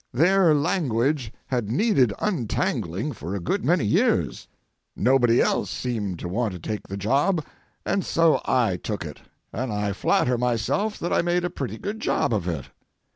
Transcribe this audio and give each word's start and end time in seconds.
Their 0.11 0.55
language 0.55 1.31
had 1.45 1.69
needed 1.69 2.11
untangling 2.17 3.11
for 3.11 3.35
a 3.35 3.39
good 3.39 3.63
many 3.63 3.85
years. 3.85 4.47
Nobody 4.95 5.39
else 5.39 5.69
seemed 5.69 6.17
to 6.17 6.27
want 6.27 6.53
to 6.53 6.59
take 6.59 6.87
the 6.87 6.97
job, 6.97 7.45
and 7.85 8.03
so 8.03 8.41
I 8.45 8.77
took 8.77 9.05
it, 9.05 9.19
and 9.53 9.71
I 9.71 9.93
flatter 9.93 10.39
myself 10.39 10.97
that 10.97 11.13
I 11.13 11.21
made 11.21 11.45
a 11.45 11.51
pretty 11.51 11.77
good 11.77 11.99
job 11.99 12.33
of 12.33 12.47
it. 12.47 12.65